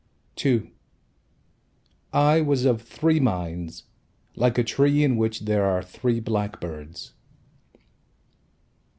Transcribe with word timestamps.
II 0.43 0.73
I 2.11 2.41
was 2.41 2.65
of 2.65 2.81
three 2.81 3.19
minds 3.19 3.83
Like 4.35 4.57
a 4.57 4.63
tree 4.63 5.03
In 5.03 5.15
which 5.15 5.41
there 5.41 5.63
are 5.63 5.83
three 5.83 6.19
blackbirds. 6.19 7.13